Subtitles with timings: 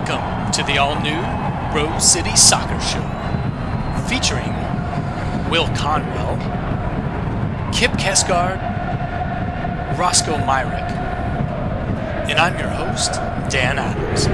[0.00, 1.20] Welcome to the all new
[1.78, 3.02] Rose City Soccer Show,
[4.08, 4.48] featuring
[5.50, 6.38] Will Conwell,
[7.70, 8.58] Kip Keskard,
[9.98, 10.90] Roscoe Myrick,
[12.30, 13.12] and I'm your host,
[13.50, 14.26] Dan Adams.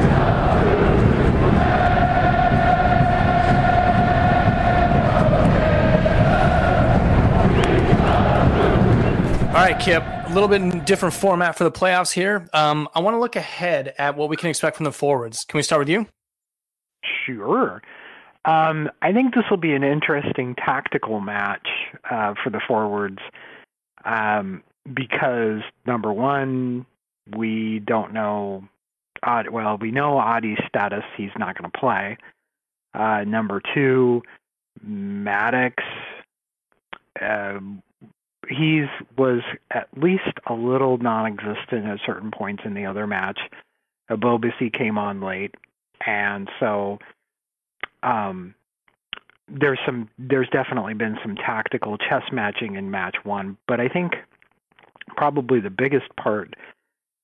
[9.48, 10.04] All right, Kip,
[10.40, 12.48] little bit different format for the playoffs here.
[12.52, 15.44] Um, I want to look ahead at what we can expect from the forwards.
[15.44, 16.06] Can we start with you?
[17.24, 17.82] Sure.
[18.44, 21.66] Um, I think this will be an interesting tactical match
[22.10, 23.18] uh, for the forwards
[24.04, 24.62] um,
[24.94, 26.86] because, number one,
[27.36, 28.62] we don't know.
[29.50, 31.02] well, we know Adi's status.
[31.16, 32.18] He's not going to play.
[32.94, 34.22] Uh, number two,
[34.82, 35.84] Mattocks.
[37.20, 37.58] Uh,
[38.48, 43.40] he's was at least a little non-existent at certain points in the other match.
[44.10, 45.54] Ebobisse came on late,
[46.06, 46.98] and so
[48.02, 48.54] um,
[49.48, 54.14] there's some there's definitely been some tactical chess matching in match one, but I think
[55.16, 56.54] probably the biggest part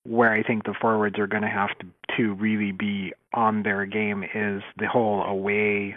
[0.05, 3.87] where I think the forwards are going to have to to really be on their
[3.87, 5.97] game is the whole away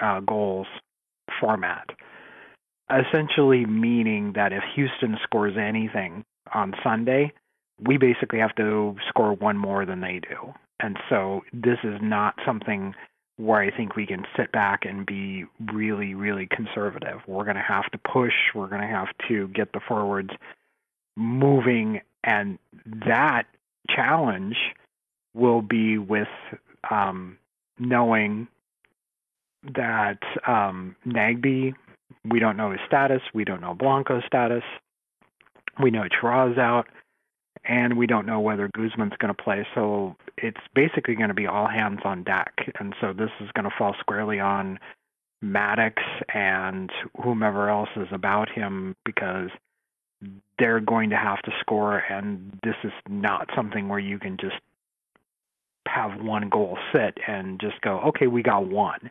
[0.00, 0.66] uh, goals
[1.40, 1.90] format
[2.90, 7.32] essentially meaning that if Houston scores anything on Sunday,
[7.80, 10.54] we basically have to score one more than they do.
[10.80, 12.94] And so this is not something
[13.36, 17.20] where I think we can sit back and be really, really conservative.
[17.26, 18.34] We're going to have to push.
[18.54, 20.30] We're going to have to get the forwards
[21.16, 22.00] moving.
[22.24, 22.58] And
[23.06, 23.44] that
[23.88, 24.56] challenge
[25.34, 26.28] will be with
[26.90, 27.38] um,
[27.78, 28.48] knowing
[29.74, 31.74] that um, Nagbe
[32.24, 33.22] we don't know his status.
[33.34, 34.62] We don't know Blanco's status.
[35.80, 36.88] We know Chara's out,
[37.64, 39.66] and we don't know whether Guzman's going to play.
[39.74, 42.52] So it's basically going to be all hands on deck.
[42.80, 44.78] And so this is going to fall squarely on
[45.40, 46.02] Mattocks
[46.34, 46.90] and
[47.22, 49.50] whomever else is about him because
[50.58, 54.56] they're going to have to score, and this is not something where you can just
[55.86, 59.10] have one goal sit and just go, okay, we got one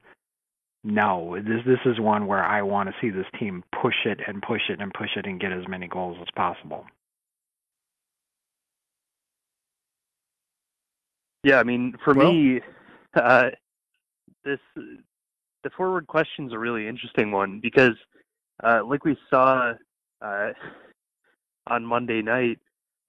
[0.88, 4.42] no, this this is one where I want to see this team push it and
[4.42, 6.86] push it and push it and get as many goals as possible.
[11.44, 12.62] Yeah, I mean, for well, me,
[13.16, 13.50] uh,
[14.46, 17.96] this the forward question is a really interesting one because,
[18.64, 19.74] uh, like we saw
[20.22, 20.54] uh,
[21.68, 22.60] on Monday night,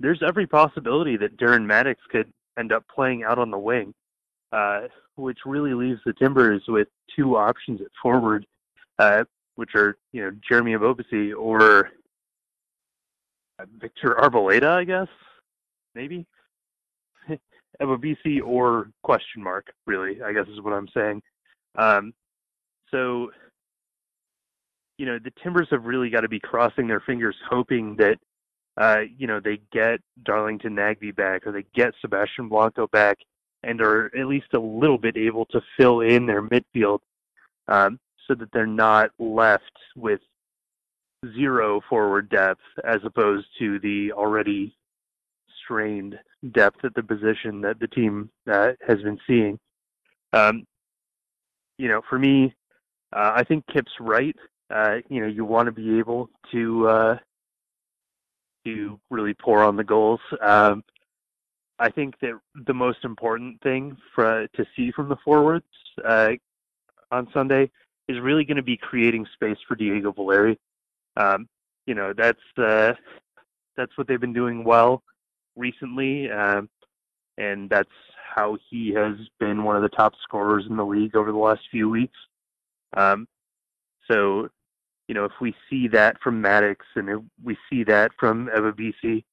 [0.01, 3.95] there's every possibility that Darren Mattocks could end up playing out on the wing
[4.51, 8.47] uh, which really leaves the Timbers with two options at forward,
[8.99, 9.25] uh,
[9.57, 11.91] which are you know Jeremy Ebobisse or
[13.81, 15.09] Victor Arboleda, I guess,
[15.95, 16.27] maybe
[17.83, 19.67] Ebobisse or question mark.
[19.87, 21.23] Really, I guess is what I'm saying.
[21.77, 22.13] Um,
[22.91, 23.31] so,
[24.97, 28.19] you know, the Timbers have really got to be crossing their fingers, hoping that
[28.77, 33.19] uh, you know they get Darlington Nagbe back or they get Sebastian Blanco back
[33.63, 37.01] and are at least a little bit able to fill in their midfield
[37.69, 40.21] um, so that they're not left with
[41.35, 44.77] zero forward depth as opposed to the already
[45.65, 46.19] strained
[46.53, 49.59] depth at the position that the team uh, has been seeing.
[50.33, 50.65] Um,
[51.79, 52.55] you know, for me,
[53.13, 54.37] uh, I think Kip's right.
[54.71, 57.19] Uh, you know, you want to be able to uh,
[58.65, 60.21] to really pour on the goals.
[60.43, 60.83] Um,
[61.79, 65.67] I think that the most important thing for to see from the forwards
[66.05, 66.33] uh,
[67.11, 67.71] on Sunday
[68.09, 70.59] is really going to be creating space for Diego Valeri.
[71.17, 71.49] Um,
[71.87, 72.95] you know, that's uh,
[73.77, 75.03] that's what they've been doing well
[75.57, 76.69] recently, um,
[77.37, 77.89] and that's
[78.35, 81.63] how he has been one of the top scorers in the league over the last
[81.71, 82.17] few weeks.
[82.97, 83.27] Um,
[84.11, 84.49] so,
[85.07, 89.25] you know, if we see that from Mattocks and if we see that from Ebobisse,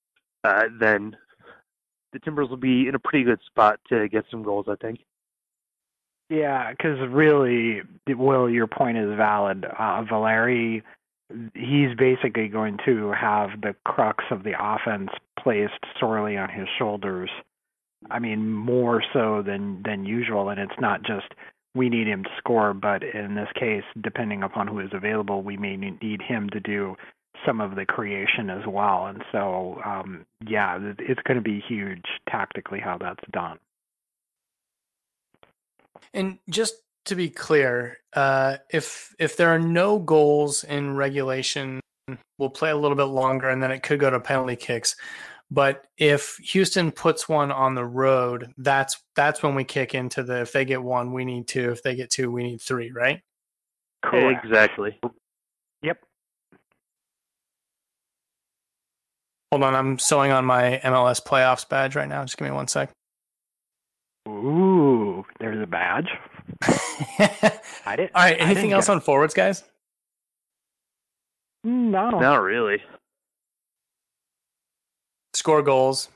[0.44, 1.16] uh, then
[2.16, 5.02] the Timbers will be in a pretty good spot to get some goals, I think.
[6.30, 9.66] Yeah, because really, Will, your point is valid.
[9.66, 10.82] Uh, Valeri,
[11.54, 17.30] he's basically going to have the crux of the offense placed sorely on his shoulders.
[18.10, 21.34] I mean, more so than than usual, and it's not just
[21.76, 25.58] we need him to score, but in this case, depending upon who is available, we
[25.58, 26.96] may need him to do
[27.46, 29.08] some of the creation as well.
[29.08, 33.58] And so, um, yeah, it's going to be huge tactically how that's done.
[36.14, 41.80] And just to be clear, uh, if if there are no goals in regulation,
[42.38, 44.96] we'll play a little bit longer, and then it could go to penalty kicks.
[45.52, 50.42] But if Houston puts one on the road, that's that's when we kick into the
[50.42, 51.72] if they get one, we need two.
[51.72, 53.22] If they get two, we need three, right?
[54.04, 54.44] Correct.
[54.44, 55.00] Exactly.
[55.82, 56.00] Yep.
[59.56, 62.22] Hold on, I'm sewing on my MLS playoffs badge right now.
[62.26, 62.90] Just give me one sec.
[64.28, 66.10] Ooh, there's a badge.
[67.86, 68.12] I didn't.
[68.14, 69.64] All right, I anything didn't else get- on forwards, guys?
[71.64, 72.10] No.
[72.10, 72.84] Not really.
[75.34, 76.10] Score goals.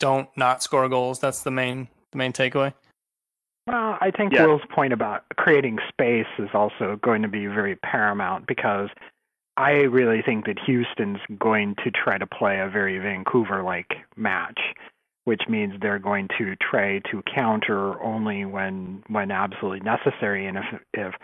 [0.00, 1.20] Don't not score goals.
[1.20, 2.74] That's the main the main takeaway.
[3.68, 4.46] Well, I think Yeah.
[4.46, 8.88] Will's point about creating space is also going to be very paramount because
[9.56, 14.58] I really think that Houston's going to try to play a very Vancouver-like match,
[15.24, 20.46] which means they're going to try to counter only when when absolutely necessary.
[20.46, 21.14] And if if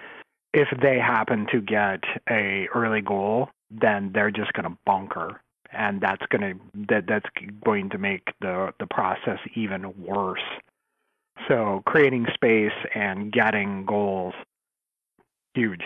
[0.52, 5.40] if they happen to get a early goal, then they're just going to bunker,
[5.72, 7.28] and that's going to that that's
[7.64, 10.40] going to make the the process even worse.
[11.48, 14.34] So creating space and getting goals,
[15.54, 15.82] huge.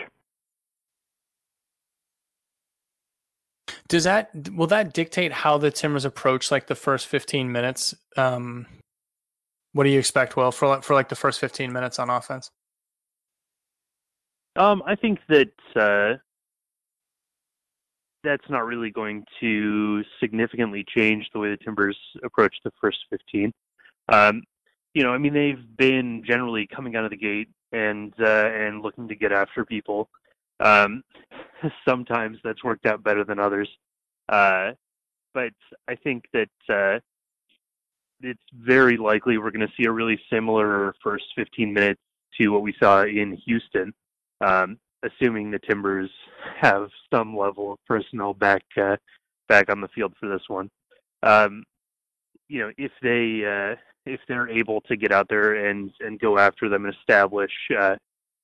[3.87, 7.93] Does that will that dictate how the Timbers approach like the first 15 minutes?
[8.17, 8.65] Um,
[9.73, 12.49] what do you expect, Will, for like- for like the first 15 minutes on offense?
[14.55, 16.17] Um, I think that uh,
[18.23, 23.51] that's not really going to significantly change the way the Timbers approach the first 15.
[24.09, 24.43] Um,
[24.93, 28.81] you know, I mean, they've been generally coming out of the gate and uh, and
[28.81, 30.09] looking to get after people.
[30.59, 31.03] Um,
[31.87, 33.69] sometimes that's worked out better than others,
[34.29, 34.71] uh,
[35.33, 35.53] but
[35.87, 36.99] I think that uh,
[38.21, 42.01] it's very likely we're going to see a really similar first 15 minutes
[42.39, 43.93] to what we saw in Houston
[44.41, 46.09] um, assuming the Timbers
[46.59, 48.97] have some level of personnel back uh,
[49.47, 50.69] back on the field for this one.
[51.23, 51.63] Um,
[52.47, 53.75] you know, if they uh,
[54.05, 57.95] if they're able to get out there and and go after them and establish, uh,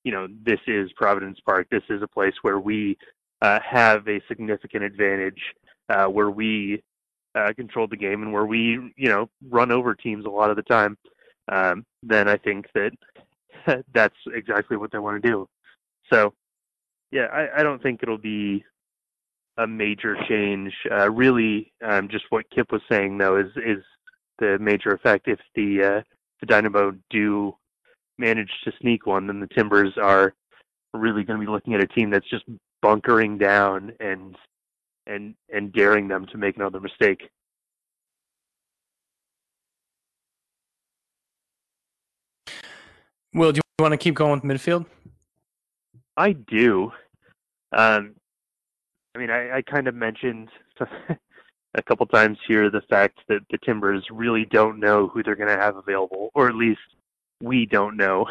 [0.04, 1.68] you know, this is Providence Park.
[1.70, 2.96] This is a place where we
[3.40, 5.40] uh, have a significant advantage,
[5.88, 6.82] uh, where we
[7.34, 10.56] uh, control the game and where we, you know, run over teams a lot of
[10.56, 10.96] the time.
[11.50, 12.92] Um, then I think that
[13.94, 15.48] that's exactly what they want to do.
[16.12, 16.34] So,
[17.10, 18.64] yeah, I, I don't think it'll be
[19.58, 20.72] a major change.
[20.90, 23.84] Uh, really, um, just what Kip was saying though is is
[24.38, 25.28] the major effect.
[25.28, 26.02] If the uh,
[26.40, 27.54] the Dynamo do
[28.22, 30.32] manage to sneak one, then the Timbers are
[30.94, 32.44] really going to be looking at a team that's just
[32.80, 34.36] bunkering down and
[35.06, 37.28] and and daring them to make another mistake.
[43.34, 44.86] Will, do you want to keep going with midfield?
[46.16, 46.92] I do.
[47.72, 48.14] Um,
[49.14, 50.50] I mean, I, I kind of mentioned
[51.74, 55.48] a couple times here the fact that the Timbers really don't know who they're going
[55.48, 56.80] to have available, or at least
[57.42, 58.26] we don't know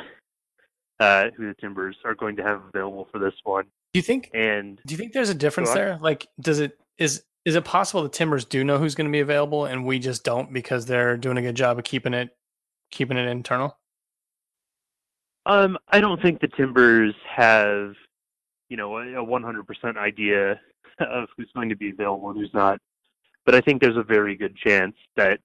[1.00, 3.66] uh, who the Timbers are going to have available for this one.
[3.94, 6.00] Do you think And do you think there's a difference there?
[6.02, 9.20] Like does it is is it possible the Timbers do know who's going to be
[9.20, 12.30] available and we just don't because they're doing a good job of keeping it
[12.92, 13.78] keeping it internal?
[15.46, 17.94] um, I don't think the Timbers have,
[18.70, 20.60] you know, a, a 100% idea
[21.00, 22.80] of who's going to be available and who's not.
[23.46, 25.40] But I think there's a very good chance that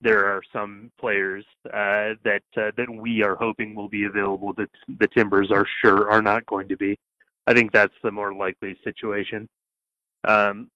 [0.00, 4.70] there are some players uh, that uh, that we are hoping will be available that
[4.98, 6.98] the Timbers are sure are not going to be.
[7.46, 9.48] I think that's the more likely situation.
[10.26, 10.68] Um,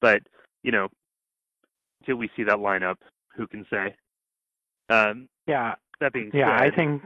[0.00, 0.22] but
[0.62, 0.88] you know,
[2.00, 2.96] until we see that lineup,
[3.36, 3.94] who can say?
[4.88, 6.58] Um, Yeah, that being yeah.
[6.58, 7.02] said, I think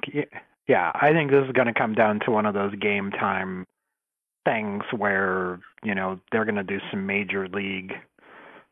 [0.67, 3.65] yeah, I think this is going to come down to one of those game time
[4.45, 7.93] things where you know they're going to do some major league.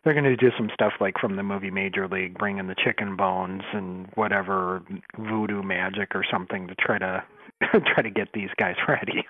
[0.06, 2.76] They're going to do some stuff like from the movie Major League, bring in the
[2.84, 4.82] chicken bones and whatever
[5.18, 7.24] voodoo magic or something to try to
[7.94, 9.26] try to get these guys ready.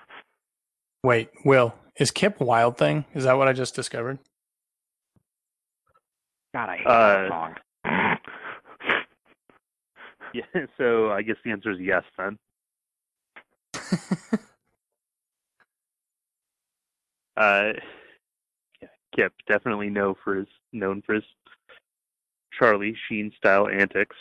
[1.03, 3.05] Wait, Will, is Kip Wild Thing?
[3.15, 4.19] Is that what I just discovered?
[6.55, 7.55] God, I hate Uh, that song.
[10.33, 10.65] yeah.
[10.77, 12.03] So I guess the answer is yes.
[12.17, 12.37] Then.
[17.37, 17.96] Uh, yeah,
[19.17, 21.23] Kip definitely know for his known for his
[22.57, 24.15] Charlie Sheen style antics.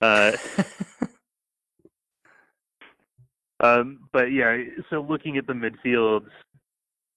[0.00, 0.36] Uh,
[3.60, 4.56] um, but yeah,
[4.90, 6.30] so looking at the midfields,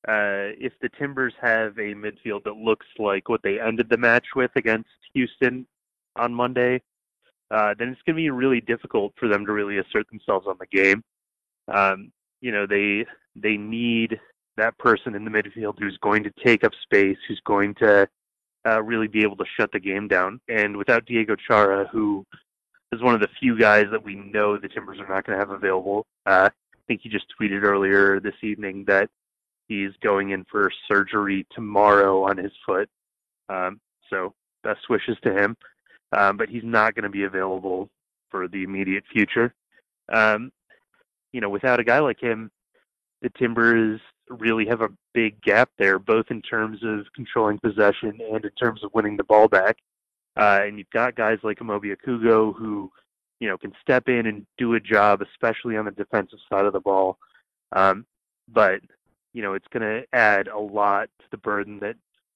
[0.07, 4.25] uh, if the Timbers have a midfield that looks like what they ended the match
[4.36, 5.65] with against Houston
[6.15, 6.81] on Monday,
[7.50, 10.57] uh, then it's going to be really difficult for them to really assert themselves on
[10.60, 11.03] the game.
[11.67, 13.05] Um, you know, they
[13.36, 14.19] they need
[14.57, 18.07] that person in the midfield who's going to take up space, who's going to
[18.65, 20.39] uh, really be able to shut the game down.
[20.47, 22.25] And without Diego Chara, who
[22.91, 25.45] is one of the few guys that we know the Timbers are not going to
[25.45, 29.09] have available, uh, I think he just tweeted earlier this evening that
[29.67, 32.89] he's going in for surgery tomorrow on his foot.
[33.50, 34.33] Um, so
[34.63, 35.57] best wishes to him.
[36.12, 37.89] Um, but he's not going to be available
[38.29, 39.53] for the immediate future.
[40.12, 40.51] Um,
[41.33, 42.51] you know, without a guy like him,
[43.21, 48.44] the Timbers really have a big gap there, both in terms of controlling possession and
[48.44, 49.77] in terms of winning the ball back.
[50.38, 52.91] Uh, and you've got guys like Amobi Okugo who,
[53.39, 56.74] you know, can step in and do a job, especially on the defensive side of
[56.74, 57.17] the ball.
[57.72, 58.05] Um,
[58.48, 58.82] but
[59.36, 61.96] you know, it's going to add a lot to the burden that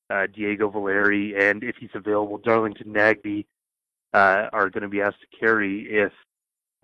[0.09, 3.45] uh, Diego Valeri and, if he's available, Darlington Nagbe
[4.13, 6.11] uh, are going to be asked to carry if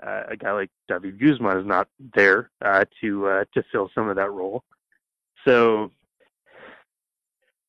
[0.02, 4.08] uh, a guy like David Guzman is not there uh, to uh, to fill some
[4.08, 4.64] of that role.
[5.46, 5.92] So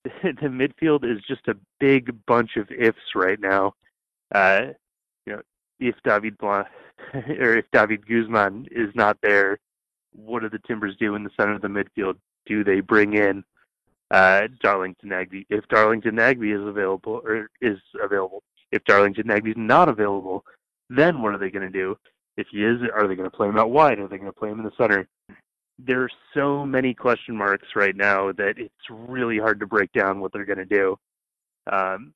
[0.22, 3.74] the midfield is just a big bunch of ifs right now.
[4.34, 4.66] Uh,
[5.26, 5.42] you know,
[5.80, 6.66] if David Blanc
[7.14, 9.58] or if David Guzman is not there,
[10.12, 12.16] what do the Timbers do in the center of the midfield?
[12.46, 13.44] Do they bring in
[14.10, 15.46] uh, Darlington Nagbe?
[15.50, 18.42] If Darlington Nagbe is available or is available,
[18.72, 20.44] if Darlington Nagbe is not available,
[20.88, 21.98] then what are they going to do?
[22.36, 23.98] If he is, are they going to play him out wide?
[23.98, 25.08] Are they going to play him in the center?
[25.78, 30.20] There are so many question marks right now that it's really hard to break down
[30.20, 30.98] what they're going to do.
[31.70, 32.14] Um,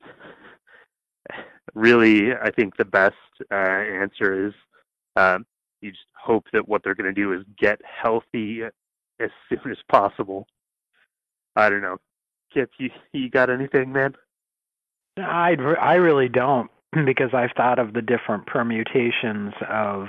[1.75, 3.14] really, I think the best
[3.50, 4.55] uh, answer is
[5.17, 5.47] um,
[5.81, 9.79] you just hope that what they're going to do is get healthy as soon as
[9.90, 10.47] possible.
[11.57, 11.99] I don't know.
[12.52, 14.14] Kip, you you got anything, man?
[15.17, 16.71] I I really don't
[17.05, 20.09] because I've thought of the different permutations of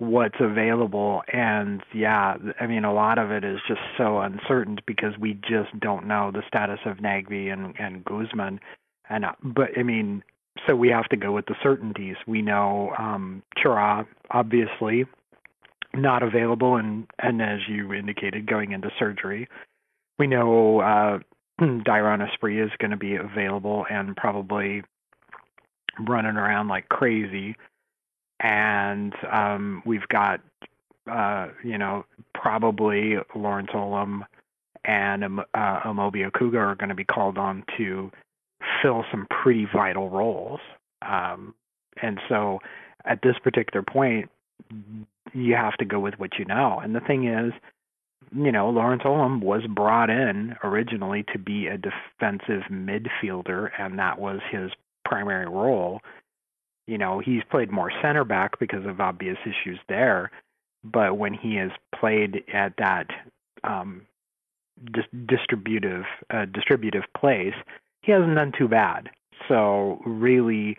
[0.00, 1.22] what's available.
[1.32, 5.78] And yeah i mean a lot of it is just so uncertain because we just
[5.78, 8.60] don't know the status of nagbe and and guzman.
[9.08, 10.24] And uh, but i mean
[10.66, 12.16] so we have to go with the certainties.
[12.26, 15.04] We know um chara obviously
[15.94, 19.48] not available and and as you indicated going into surgery.
[20.18, 21.18] We know uh
[21.60, 24.82] Dairon Asprilla is going to be available and probably
[26.08, 27.54] running around like crazy
[28.40, 30.40] and um, we've got
[31.10, 32.04] uh, you know
[32.34, 34.22] probably Lawrence Olum
[34.84, 38.10] and uh, Amobi Okugo are going to be called on to
[38.82, 40.60] fill some pretty vital roles.
[41.02, 41.54] Um,
[42.02, 42.60] and so
[43.04, 44.30] at this particular point,
[45.32, 46.80] you have to go with what you know.
[46.82, 47.52] And the thing is,
[48.34, 54.18] you know, Lawrence Olum was brought in originally to be a defensive midfielder, and that
[54.18, 54.70] was his
[55.04, 56.00] primary role.
[56.86, 60.30] You know, he's played more center back because of obvious issues there,
[60.82, 63.06] but when he has played at that
[63.62, 64.06] um,
[64.92, 67.54] dis- distributive uh, distributive place,
[68.02, 69.10] he hasn't done too bad.
[69.48, 70.76] So really,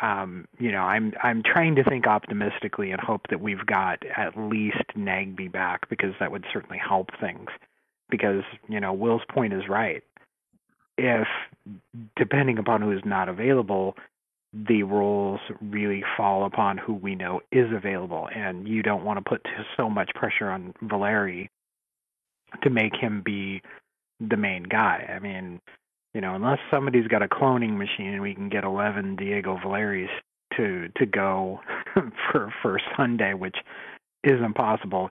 [0.00, 4.36] um, you know, I'm I'm trying to think optimistically and hope that we've got at
[4.36, 7.48] least Nagbe back because that would certainly help things.
[8.10, 10.02] Because you know, Will's point is right.
[10.96, 11.26] If
[12.16, 13.96] depending upon who is not available,
[14.54, 19.28] the roles really fall upon who we know is available, and you don't want to
[19.28, 19.44] put
[19.76, 21.50] so much pressure on Valeri
[22.62, 23.60] to make him be
[24.20, 25.12] the main guy.
[25.14, 25.60] I mean,
[26.14, 30.08] you know, unless somebody's got a cloning machine, and we can get 11 Diego Valeris
[30.56, 31.60] to to go
[32.30, 33.56] for for Sunday, which
[34.22, 35.10] is impossible.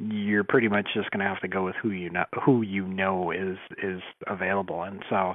[0.00, 2.86] You're pretty much just going to have to go with who you know who you
[2.86, 5.34] know is is available, and so,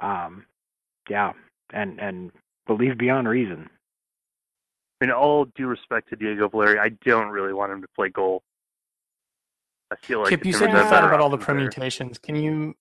[0.00, 0.46] um,
[1.08, 1.32] yeah,
[1.72, 2.32] and and
[2.66, 3.68] believe beyond reason.
[5.00, 8.42] In all due respect to Diego Valeri, I don't really want him to play goal.
[9.90, 12.18] I feel like Kip, you said you thought about all the permutations.
[12.18, 12.34] There.
[12.34, 12.74] Can you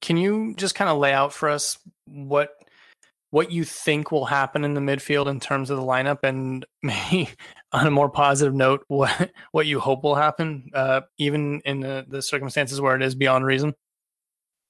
[0.00, 2.50] can you just kind of lay out for us what
[3.30, 7.30] what you think will happen in the midfield in terms of the lineup, and maybe
[7.72, 12.06] on a more positive note, what what you hope will happen, uh, even in the,
[12.08, 13.74] the circumstances where it is beyond reason?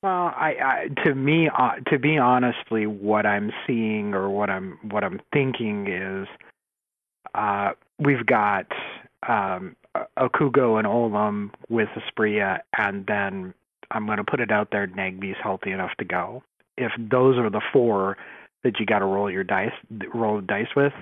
[0.03, 4.79] Well, I, I to me, uh, to be honestly, what I'm seeing or what I'm
[4.91, 6.27] what I'm thinking is,
[7.35, 8.67] uh, we've got
[9.29, 9.77] um,
[10.19, 13.55] Okugo and Olum with Asprilla, and then
[13.93, 16.43] I'm going to put it out there, Nagbe's healthy enough to go.
[16.77, 18.17] If those are the four
[18.65, 19.73] that you got to roll your dice,
[20.13, 20.93] roll the dice with,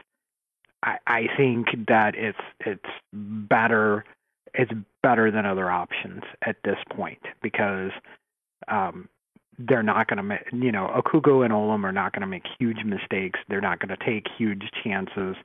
[0.83, 4.05] I, I think that it's it's better
[4.53, 7.93] it's better than other options at this point because
[8.69, 9.09] um,
[9.59, 12.45] they're not going to make, you know, Okugo and Olum are not going to make
[12.59, 13.39] huge mistakes.
[13.49, 15.37] They're not going to take huge chances.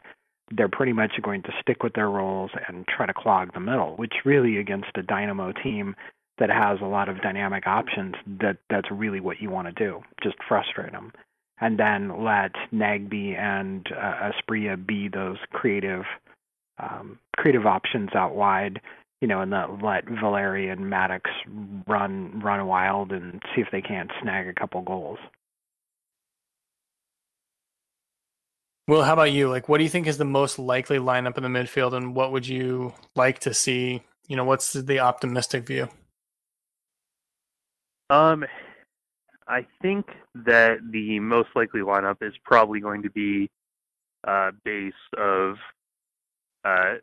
[0.52, 3.96] They're pretty much going to stick with their roles and try to clog the middle,
[3.98, 5.96] which really against a Dynamo team
[6.38, 10.02] that has a lot of dynamic options, that that's really what you want to do.
[10.22, 11.12] Just frustrate them,
[11.60, 16.04] and then let Nagbe and uh, Asprilla be those creative
[16.78, 18.82] um, creative options out wide.
[19.26, 21.32] You know, and let, let Valeri and Mattocks
[21.88, 25.18] run run wild and see if they can't snag a couple goals.
[28.88, 29.50] Well, how about you?
[29.50, 32.34] Like, what do you think is the most likely lineup in the midfield, and what
[32.34, 34.04] would you like to see?
[34.28, 35.90] You know, what's the optimistic view?
[38.12, 38.46] Um,
[39.48, 40.06] I think
[40.36, 43.50] that the most likely lineup is probably going to be
[44.28, 45.56] uh, base of
[46.64, 46.98] uh,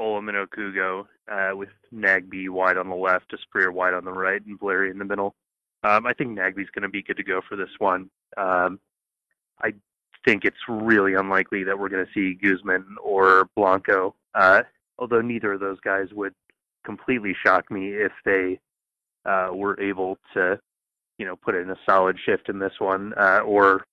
[0.00, 4.44] Olum and Okugo uh, with Nagbe wide on the left, Asprilla wide on the right,
[4.44, 5.34] and Valeri in the middle.
[5.82, 8.10] Um, I think Nagbe's going to be good to go for this one.
[8.36, 8.80] Um,
[9.62, 9.72] I
[10.24, 14.62] think it's really unlikely that we're going to see Guzman or Blanco, uh,
[14.98, 16.34] although neither of those guys would
[16.84, 18.58] completely shock me if they
[19.24, 20.58] uh, were able to,
[21.18, 23.84] you know, put in a solid shift in this one, uh, or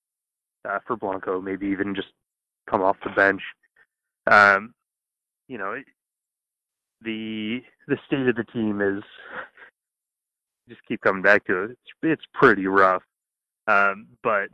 [0.68, 2.08] uh, for Blanco, maybe even just
[2.68, 3.42] come off the bench.
[4.30, 4.74] Um,
[5.48, 5.74] you know,
[7.02, 9.02] the the state of the team is
[10.68, 11.70] just keep coming back to it.
[11.70, 13.02] It's it's pretty rough,
[13.66, 14.48] um, but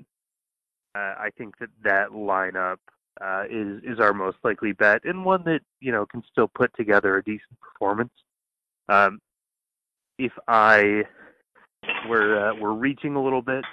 [0.94, 2.78] uh, I think that that lineup
[3.20, 6.74] uh, is is our most likely bet, and one that you know can still put
[6.76, 8.12] together a decent performance.
[8.88, 9.20] Um,
[10.18, 11.04] if I
[12.08, 13.64] were uh, were reaching a little bit,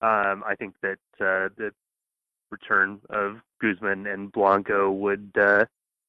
[0.00, 1.72] um, I think that uh, the
[2.50, 5.64] return of Guzman and Blanco would uh,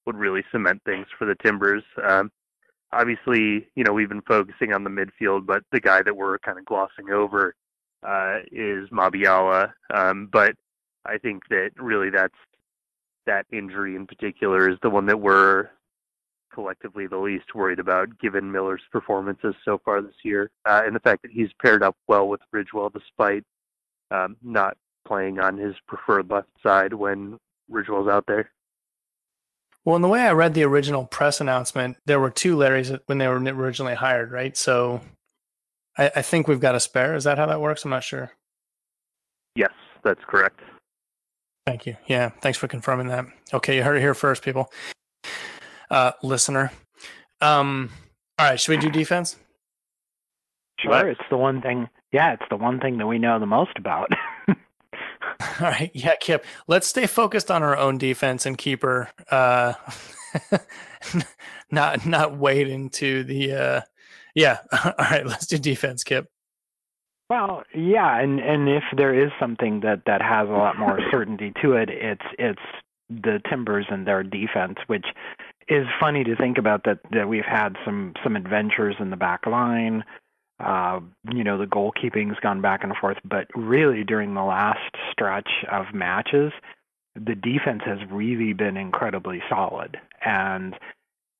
[0.05, 1.83] would really cement things for the Timbers.
[2.03, 2.31] Um,
[2.91, 6.57] obviously, you know we've been focusing on the midfield, but the guy that we're kind
[6.57, 7.55] of glossing over
[8.03, 9.71] uh, is Mabiala.
[9.93, 10.55] Um, but
[11.05, 12.33] I think that really that's
[13.25, 15.69] that injury in particular is the one that we're
[16.53, 21.01] collectively the least worried about, given Miller's performances so far this year, uh, and the
[21.01, 23.43] fact that he's paired up well with Ridgewell despite
[24.11, 27.37] um, not playing on his preferred left side when
[27.69, 28.51] Ridgewell's out there.
[29.85, 33.19] Well, in the way I read the original press announcement, there were two Larrys when
[33.19, 34.57] they were originally hired, right?
[34.57, 34.99] So
[35.95, 37.15] I, I think we've got a spare.
[37.15, 37.85] Is that how that works?
[37.85, 38.31] I'm not sure.
[39.55, 39.71] Yes,
[40.03, 40.59] that's correct.
[41.67, 41.97] Thank you.
[42.07, 43.25] Yeah, thanks for confirming that.
[43.53, 44.71] Okay, you heard it here first, people.
[45.89, 46.71] Uh, listener.
[47.41, 47.91] Um,
[48.39, 49.37] all right, should we do defense?
[50.79, 51.07] Sure, what?
[51.07, 51.87] it's the one thing.
[52.11, 54.11] Yeah, it's the one thing that we know the most about.
[55.61, 56.45] all right, yeah, Kip.
[56.67, 59.09] Let's stay focused on our own defense and keeper.
[59.29, 59.73] Uh,
[61.71, 63.81] not not wade into the uh,
[64.35, 64.59] yeah.
[64.71, 66.27] All right, let's do defense, Kip.
[67.29, 71.53] Well, yeah, and and if there is something that that has a lot more certainty
[71.61, 72.61] to it, it's it's
[73.09, 75.05] the Timbers and their defense, which
[75.67, 79.47] is funny to think about that that we've had some some adventures in the back
[79.47, 80.03] line.
[80.59, 81.01] Uh,
[81.33, 85.93] you know, the goalkeeping's gone back and forth, but really during the last stretch of
[85.93, 86.53] matches,
[87.15, 89.99] the defense has really been incredibly solid.
[90.23, 90.75] And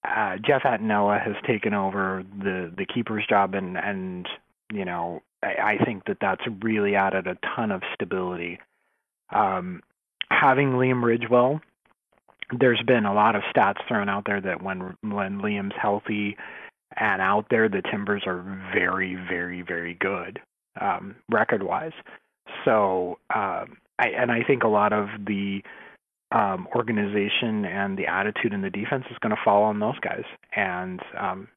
[0.06, 4.28] uh, Jeff Attinella has taken over the the keeper's job, and and
[4.71, 8.60] you know I, I think that that's really added a ton of stability.
[9.34, 9.82] Um,
[10.30, 11.62] having Liam Ridgewell,
[12.58, 16.38] there's been a lot of stats thrown out there that when when Liam's healthy
[16.97, 18.41] and out there, the Timbers are
[18.73, 20.39] very, very, very good
[20.79, 21.93] um, record wise.
[22.63, 25.62] So, um, I, and I think a lot of the
[26.31, 30.23] um, organization and the attitude in the defense is going to fall on those guys.
[30.55, 31.47] And um,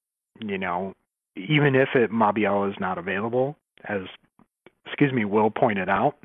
[0.40, 0.94] you know,
[1.37, 4.03] even if it Mabiala is not available, as
[4.87, 6.16] excuse me, Will pointed out,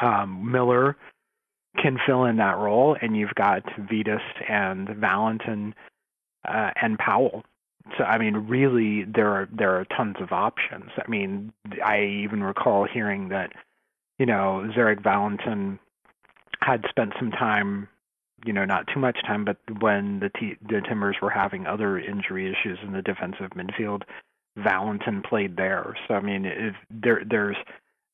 [0.00, 0.96] um, Miller
[1.80, 5.74] can fill in that role, and you've got Vytas and Valentin
[6.46, 7.44] uh, and Powell.
[7.98, 10.90] So I mean, really, there are there are tons of options.
[10.96, 11.52] I mean,
[11.84, 13.52] I even recall hearing that
[14.18, 15.78] you know Zarek Valentin
[16.60, 17.88] had spent some time,
[18.44, 21.98] you know, not too much time, but when the t- the Timbers were having other
[21.98, 24.02] injury issues in the defensive midfield,
[24.56, 25.96] Valentin played there.
[26.06, 27.56] So I mean, if there there's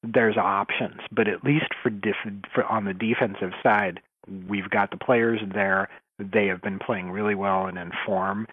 [0.02, 2.16] there's options, but at least for, diff-
[2.54, 4.00] for on the defensive side,
[4.48, 5.88] we've got the players there.
[6.18, 8.46] They have been playing really well and in form,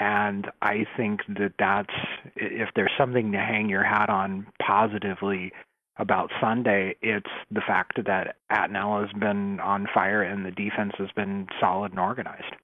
[0.00, 1.94] and I think that that's
[2.36, 5.52] if there's something to hang your hat on positively
[5.98, 11.08] about Sunday, it's the fact that Attinella has been on fire and the defense has
[11.16, 12.54] been solid and organized.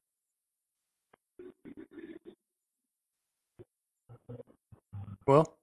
[5.26, 5.56] Well,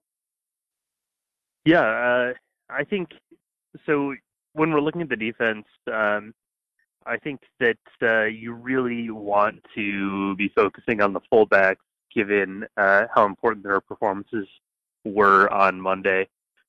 [1.64, 2.32] yeah, uh,
[2.70, 3.10] I think
[3.86, 4.14] so.
[4.54, 6.34] When we're looking at the defense, um,
[7.06, 11.76] I think that uh, you really want to be focusing on the fullbacks
[12.14, 14.46] given uh, how important their performances
[15.04, 16.28] were on Monday.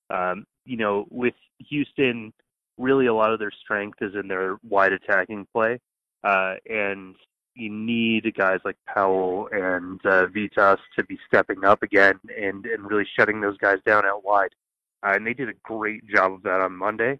[0.09, 1.33] Um, you know, with
[1.69, 2.33] Houston,
[2.77, 5.79] really a lot of their strength is in their wide attacking play,
[6.23, 7.15] uh, and
[7.55, 12.89] you need guys like Powell and uh, Vytas to be stepping up again and and
[12.89, 14.53] really shutting those guys down out wide.
[15.03, 17.19] Uh, and they did a great job of that on Monday.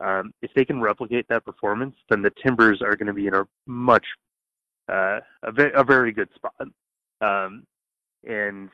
[0.00, 3.34] Um, if they can replicate that performance, then the Timbers are going to be in
[3.34, 4.06] a much
[4.88, 6.68] uh, a, ve- a very good spot.
[7.20, 7.64] Um,
[8.26, 8.70] and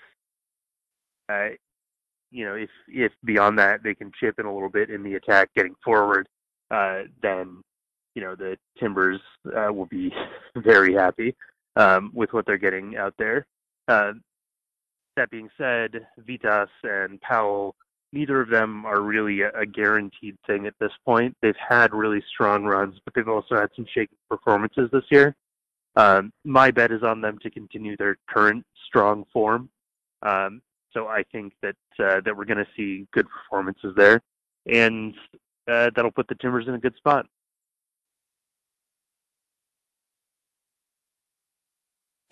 [2.34, 5.14] you know, if if beyond that they can chip in a little bit in the
[5.14, 6.28] attack, getting forward,
[6.70, 7.62] uh, then
[8.14, 9.20] you know the Timbers
[9.56, 10.12] uh, will be
[10.56, 11.34] very happy
[11.76, 13.46] um, with what they're getting out there.
[13.86, 14.12] Uh,
[15.16, 17.76] that being said, Vytas and Powell,
[18.14, 21.36] neither of them are really a, a guaranteed thing at this point.
[21.42, 25.34] They've had really strong runs, but they've also had some shaky performances this year.
[25.96, 29.68] Um, my bet is on them to continue their current strong form.
[30.22, 34.22] Um, so I think that uh, that we're going to see good performances there,
[34.66, 35.14] and
[35.68, 37.26] uh, that'll put the Timbers in a good spot.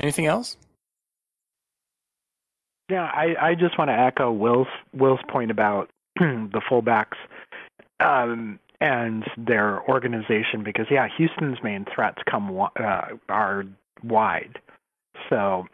[0.01, 0.57] Anything else?
[2.89, 7.17] Yeah, I, I just want to echo Will's Will's point about the fullbacks
[8.01, 13.65] um, and their organization because yeah, Houston's main threats come uh, are
[14.03, 14.59] wide,
[15.31, 15.67] so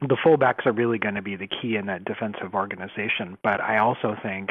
[0.00, 3.38] the fullbacks are really going to be the key in that defensive organization.
[3.42, 4.50] But I also think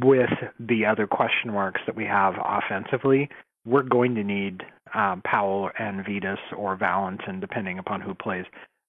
[0.00, 3.28] with the other question marks that we have offensively,
[3.64, 4.62] we're going to need
[4.94, 8.44] um, Powell and Vytas or Valentin, depending upon who plays.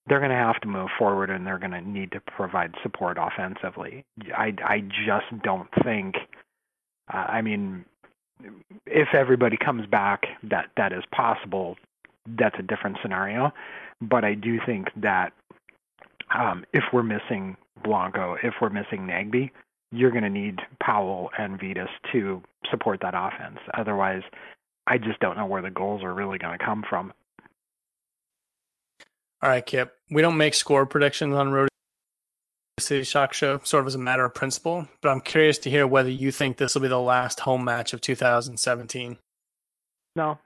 [0.10, 3.18] They're going to have to move forward, and they're going to need to provide support
[3.20, 4.04] offensively.
[4.36, 6.16] I I just don't think.
[7.14, 7.86] Uh, I mean,
[8.86, 11.78] if everybody comes back, that that is possible.
[12.28, 13.52] That's a different scenario,
[14.02, 15.34] but I do think that
[16.34, 19.50] um, if we're missing Blanco, if we're missing Nagbe,
[19.92, 23.60] you're going to need Powell and Vytas to support that offense.
[23.74, 24.22] Otherwise,
[24.88, 27.14] I just don't know where the goals are really going to come from.
[29.42, 29.96] All right, Kip.
[30.12, 31.70] We don't make score predictions on Rose
[32.80, 35.88] City Soccer Show, sort of as a matter of principle, but I'm curious to hear
[35.88, 39.18] whether you think this will be the last home match of 2017.
[40.16, 40.40] No.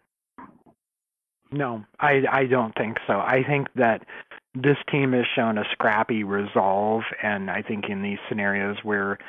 [1.51, 3.13] No, I I don't think so.
[3.13, 4.05] I think that
[4.55, 9.19] this team has shown a scrappy resolve, and I think in these scenarios where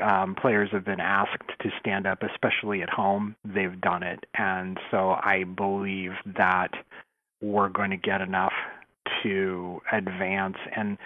[0.00, 4.24] um, players have been asked to stand up, especially at home, they've done it.
[4.34, 6.70] And so I believe that
[7.40, 8.52] we're going to get enough
[9.22, 10.56] to advance.
[10.76, 10.98] And,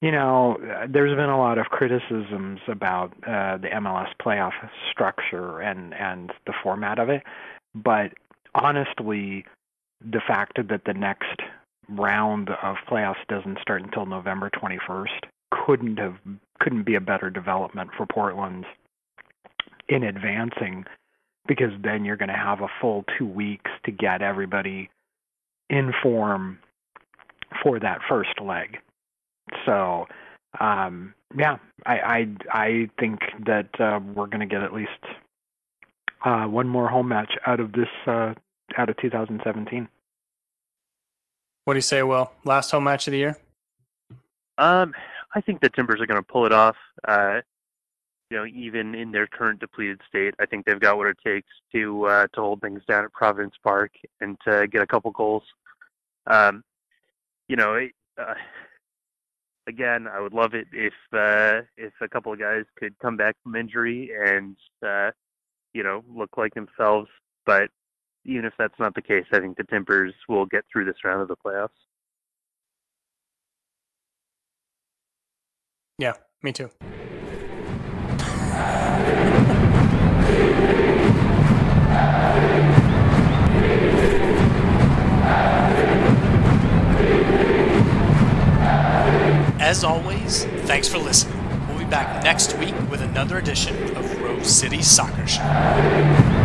[0.00, 4.52] you know, there's been a lot of criticisms about uh, the MLS playoff
[4.90, 7.22] structure and, and the format of it.
[7.74, 8.12] But
[8.54, 9.44] honestly,
[10.00, 11.40] the fact that the next
[11.88, 16.16] round of playoffs doesn't start until November 21st couldn't have
[16.60, 18.64] couldn't be a better development for Portland
[19.88, 20.84] in advancing
[21.46, 24.88] because then you're going to have a full 2 weeks to get everybody
[25.68, 26.58] in form
[27.62, 28.78] for that first leg.
[29.66, 30.06] So,
[30.60, 34.90] um, yeah, I I I think that uh, we're going to get at least
[36.24, 38.34] uh, one more home match out of this uh,
[38.76, 39.88] out of 2017.
[41.64, 42.32] What do you say, Will?
[42.44, 43.36] Last home match of the year?
[44.58, 44.94] Um,
[45.34, 46.76] I think the Timbers are going to pull it off.
[47.06, 47.40] Uh,
[48.30, 51.48] you know, even in their current depleted state, I think they've got what it takes
[51.72, 55.42] to uh, to hold things down at Providence Park and to get a couple goals.
[56.26, 56.64] Um,
[57.52, 57.86] you know,
[58.18, 58.34] uh,
[59.66, 63.36] again, I would love it if uh, if a couple of guys could come back
[63.42, 65.10] from injury and uh,
[65.74, 67.10] you know look like themselves.
[67.44, 67.68] But
[68.24, 71.20] even if that's not the case, I think the Timbers will get through this round
[71.20, 71.68] of the playoffs.
[75.98, 76.70] Yeah, me too.
[89.72, 91.66] As always, thanks for listening.
[91.66, 96.41] We'll be back next week with another edition of Rose City Soccer Show.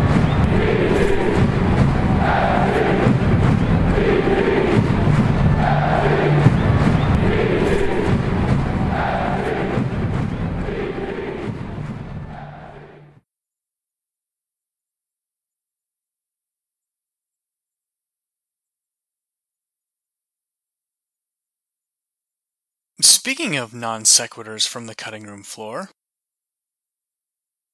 [23.28, 25.90] Speaking of non sequiturs from the cutting room floor,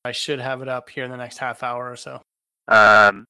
[0.05, 2.21] I should have it up here in the next half hour or so.
[2.67, 3.25] Um,